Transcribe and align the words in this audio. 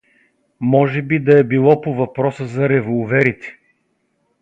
Може 0.75 1.01
би 1.01 1.19
да 1.19 1.39
е 1.39 1.43
било 1.43 1.81
по 1.81 1.93
въпроса 1.95 2.47
за 2.47 2.69
револверите. 2.69 3.55